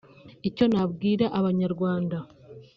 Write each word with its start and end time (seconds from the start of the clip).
Icyo 0.49 0.65
nabwira 0.71 1.25
abanyarwanda 1.39 2.17